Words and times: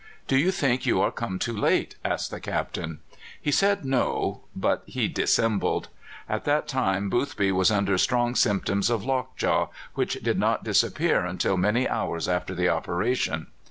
"Do 0.27 0.35
you 0.35 0.49
think 0.49 0.83
you 0.87 0.99
are 0.99 1.11
come 1.11 1.37
too 1.37 1.55
late?" 1.55 1.95
asked 2.03 2.31
the 2.31 2.39
Captain. 2.39 3.01
He 3.39 3.51
said 3.51 3.85
"No"; 3.85 4.41
but 4.55 4.81
he 4.87 5.07
dissembled. 5.07 5.89
At 6.27 6.43
that 6.45 6.67
time 6.67 7.07
Boothby 7.07 7.51
was 7.51 7.69
under 7.69 7.99
strong 7.99 8.33
symptoms 8.33 8.89
of 8.89 9.05
lockjaw, 9.05 9.67
which 9.93 10.15
did 10.23 10.39
not 10.39 10.63
disappear 10.63 11.23
until 11.23 11.55
many 11.55 11.87
hours 11.87 12.27
after 12.27 12.55
the 12.55 12.67
operation. 12.67 13.45